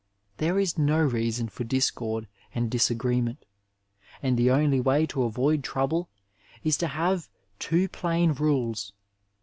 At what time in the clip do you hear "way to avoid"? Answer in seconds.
4.81-5.63